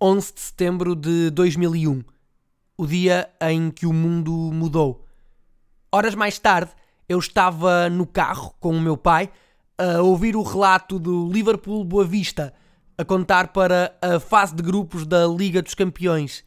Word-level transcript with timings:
11 0.00 0.32
de 0.32 0.40
setembro 0.40 0.94
de 0.94 1.28
2001, 1.30 2.04
o 2.76 2.86
dia 2.86 3.28
em 3.40 3.68
que 3.68 3.84
o 3.84 3.92
mundo 3.92 4.30
mudou. 4.30 5.04
Horas 5.90 6.14
mais 6.14 6.38
tarde, 6.38 6.70
eu 7.08 7.18
estava 7.18 7.90
no 7.90 8.06
carro 8.06 8.54
com 8.60 8.76
o 8.76 8.80
meu 8.80 8.96
pai 8.96 9.28
a 9.76 10.00
ouvir 10.00 10.36
o 10.36 10.42
relato 10.42 11.00
do 11.00 11.28
Liverpool 11.28 11.82
Boa 11.82 12.04
Vista 12.04 12.54
a 12.96 13.04
contar 13.04 13.48
para 13.48 13.92
a 14.00 14.20
fase 14.20 14.54
de 14.54 14.62
grupos 14.62 15.04
da 15.04 15.26
Liga 15.26 15.60
dos 15.60 15.74
Campeões. 15.74 16.44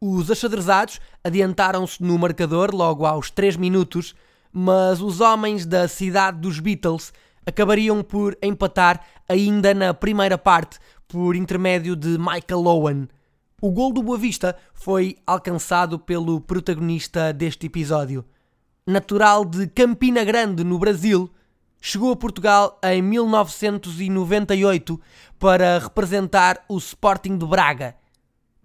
Os 0.00 0.30
achadrezados 0.30 0.98
adiantaram-se 1.22 2.02
no 2.02 2.18
marcador 2.18 2.74
logo 2.74 3.04
aos 3.04 3.30
3 3.30 3.56
minutos, 3.56 4.14
mas 4.50 5.02
os 5.02 5.20
homens 5.20 5.66
da 5.66 5.86
cidade 5.88 6.40
dos 6.40 6.58
Beatles 6.58 7.12
acabariam 7.44 8.02
por 8.02 8.36
empatar 8.42 9.04
ainda 9.28 9.74
na 9.74 9.92
primeira 9.92 10.38
parte 10.38 10.78
por 11.08 11.34
intermédio 11.34 11.96
de 11.96 12.18
Michael 12.18 12.66
Owen. 12.66 13.08
O 13.62 13.72
gol 13.72 13.92
do 13.92 14.02
Boa 14.02 14.18
Vista 14.18 14.54
foi 14.74 15.16
alcançado 15.26 15.98
pelo 15.98 16.38
protagonista 16.40 17.32
deste 17.32 17.66
episódio. 17.66 18.24
Natural 18.86 19.44
de 19.44 19.66
Campina 19.66 20.22
Grande, 20.22 20.62
no 20.62 20.78
Brasil, 20.78 21.28
chegou 21.80 22.12
a 22.12 22.16
Portugal 22.16 22.78
em 22.84 23.00
1998 23.00 25.00
para 25.38 25.78
representar 25.78 26.62
o 26.68 26.76
Sporting 26.76 27.38
de 27.38 27.46
Braga. 27.46 27.96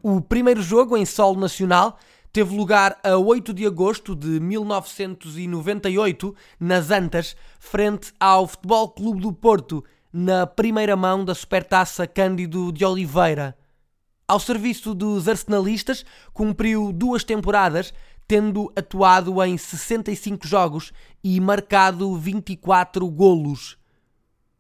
O 0.02 0.20
primeiro 0.20 0.62
jogo 0.62 0.98
em 0.98 1.06
solo 1.06 1.40
nacional 1.40 1.98
teve 2.34 2.54
lugar 2.56 3.00
a 3.04 3.16
8 3.16 3.54
de 3.54 3.66
agosto 3.66 4.14
de 4.14 4.42
1998 4.42 6.36
nas 6.60 6.92
Antas, 6.92 7.38
frente 7.58 8.12
ao 8.20 8.46
Futebol 8.48 8.90
Clube 8.90 9.22
do 9.22 9.32
Porto, 9.32 9.82
na 10.14 10.46
primeira 10.46 10.96
mão 10.96 11.26
da 11.26 11.34
Supertaça 11.34 12.06
Cândido 12.06 12.72
de 12.72 12.86
Oliveira. 12.86 13.58
Ao 14.28 14.40
serviço 14.40 14.94
dos 14.94 15.28
arsenalistas, 15.28 16.06
cumpriu 16.32 16.94
duas 16.94 17.24
temporadas, 17.24 17.92
tendo 18.28 18.72
atuado 18.76 19.44
em 19.44 19.58
65 19.58 20.48
jogos 20.48 20.94
e 21.24 21.42
marcado 21.42 22.16
24 22.16 23.10
golos. 23.10 23.76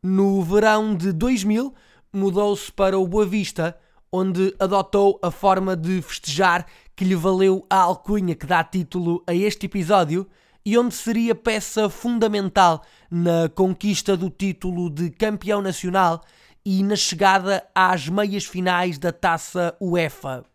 No 0.01 0.41
verão 0.41 0.95
de 0.95 1.11
2000, 1.11 1.71
mudou-se 2.11 2.71
para 2.71 2.97
o 2.97 3.07
Boa 3.07 3.25
Vista, 3.25 3.77
onde 4.11 4.55
adotou 4.59 5.19
a 5.21 5.29
forma 5.29 5.75
de 5.75 6.01
festejar 6.01 6.65
que 6.95 7.05
lhe 7.05 7.15
valeu 7.15 7.63
a 7.69 7.77
alcunha 7.77 8.35
que 8.35 8.47
dá 8.47 8.63
título 8.63 9.23
a 9.27 9.35
este 9.35 9.67
episódio 9.67 10.27
e 10.65 10.77
onde 10.77 10.95
seria 10.95 11.35
peça 11.35 11.89
fundamental 11.89 12.83
na 13.09 13.49
conquista 13.49 14.15
do 14.15 14.29
título 14.29 14.89
de 14.89 15.09
campeão 15.09 15.61
nacional 15.61 16.23
e 16.65 16.81
na 16.83 16.95
chegada 16.95 17.67
às 17.75 18.07
meias 18.07 18.45
finais 18.45 18.97
da 18.97 19.11
taça 19.11 19.75
UEFA. 19.81 20.45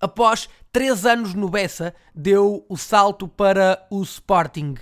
Após 0.00 0.48
três 0.72 1.04
anos 1.04 1.34
no 1.34 1.48
Bessa, 1.48 1.94
deu 2.14 2.64
o 2.68 2.76
salto 2.76 3.28
para 3.28 3.86
o 3.90 4.02
Sporting. 4.02 4.74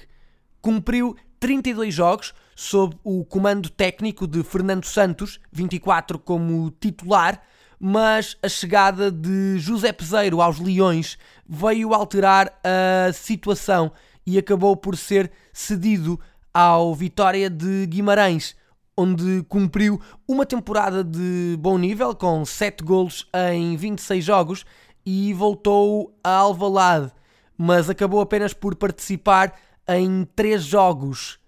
Cumpriu 0.62 1.16
32 1.38 1.94
jogos 1.94 2.34
sob 2.54 2.96
o 3.02 3.24
comando 3.24 3.70
técnico 3.70 4.26
de 4.26 4.42
Fernando 4.42 4.84
Santos, 4.84 5.40
24 5.50 6.18
como 6.18 6.70
titular, 6.70 7.42
mas 7.80 8.36
a 8.42 8.48
chegada 8.48 9.10
de 9.10 9.58
José 9.58 9.90
Peseiro 9.90 10.42
aos 10.42 10.60
Leões 10.60 11.16
veio 11.48 11.94
alterar 11.94 12.52
a 12.62 13.10
situação 13.14 13.90
e 14.26 14.36
acabou 14.36 14.76
por 14.76 14.98
ser 14.98 15.32
cedido 15.50 16.20
ao 16.52 16.94
Vitória 16.94 17.48
de 17.48 17.86
Guimarães, 17.86 18.54
onde 18.94 19.42
cumpriu 19.48 19.98
uma 20.28 20.44
temporada 20.44 21.02
de 21.02 21.56
bom 21.58 21.78
nível 21.78 22.14
com 22.14 22.44
7 22.44 22.84
golos 22.84 23.26
em 23.50 23.74
26 23.76 24.22
jogos 24.22 24.66
e 25.06 25.32
voltou 25.32 26.14
a 26.22 26.32
Alvalade, 26.32 27.10
mas 27.56 27.88
acabou 27.88 28.20
apenas 28.20 28.52
por 28.52 28.74
participar 28.74 29.54
em 29.88 30.28
3 30.36 30.62
jogos. 30.62 31.38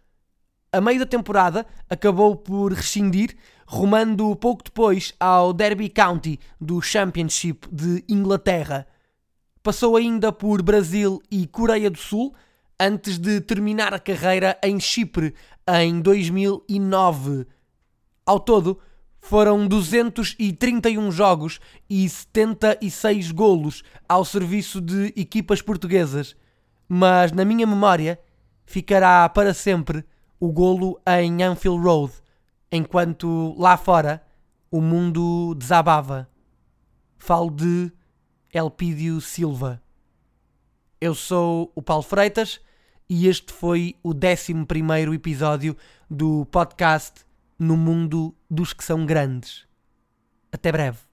A 0.73 0.81
meio 0.81 1.01
da 1.01 1.07
temporada, 1.07 1.67
acabou 1.91 2.35
por 2.35 2.73
rescindir, 2.73 3.37
rumando 3.73 4.37
pouco 4.37 4.63
depois 4.63 5.15
ao 5.19 5.51
Derby 5.51 5.89
County 5.89 6.39
do 6.61 6.83
Championship 6.83 7.67
de 7.73 8.05
Inglaterra. 8.07 8.87
Passou 9.63 9.97
ainda 9.97 10.31
por 10.31 10.61
Brasil 10.61 11.23
e 11.31 11.47
Coreia 11.47 11.89
do 11.91 11.97
Sul, 11.97 12.35
antes 12.79 13.17
de 13.17 13.41
terminar 13.41 13.95
a 13.95 13.99
carreira 13.99 14.59
em 14.63 14.79
Chipre 14.79 15.35
em 15.67 16.03
2009. 16.03 17.47
Ao 18.27 18.39
todo, 18.39 18.79
foram 19.19 19.67
231 19.67 21.11
jogos 21.11 21.59
e 21.89 22.07
76 22.07 23.31
golos 23.31 23.83
ao 24.07 24.23
serviço 24.23 24.83
de 24.83 25.15
equipas 25.17 25.63
portuguesas. 25.63 26.37
Mas 26.87 27.33
na 27.33 27.43
minha 27.43 27.67
memória 27.67 28.21
ficará 28.67 29.27
para 29.31 29.55
sempre 29.55 30.05
o 30.39 30.53
golo 30.53 31.01
em 31.07 31.43
Anfield 31.43 31.83
Road, 31.83 32.13
enquanto 32.73 33.55
lá 33.59 33.77
fora 33.77 34.25
o 34.71 34.81
mundo 34.81 35.55
desabava. 35.55 36.29
Falo 37.19 37.51
de 37.51 37.93
Elpídio 38.51 39.21
Silva. 39.21 39.81
Eu 40.99 41.15
sou 41.15 41.71
o 41.75 41.83
Paulo 41.83 42.03
Freitas 42.03 42.61
e 43.09 43.29
este 43.29 43.53
foi 43.53 43.95
o 44.03 44.13
11 44.13 45.15
episódio 45.15 45.77
do 46.11 46.47
podcast 46.47 47.27
No 47.59 47.77
Mundo 47.77 48.35
dos 48.51 48.73
que 48.73 48.83
São 48.83 49.05
Grandes. 49.05 49.67
Até 50.51 50.73
breve. 50.73 51.12